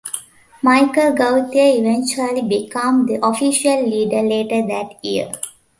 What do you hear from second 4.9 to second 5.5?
year.